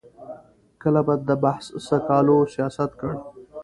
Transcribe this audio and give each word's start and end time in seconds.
کله 0.81 1.01
به 1.07 1.13
د 1.29 1.31
بحث 1.43 1.65
سکالو 1.87 2.37
سیاست 2.53 2.91
کړ. 2.99 3.11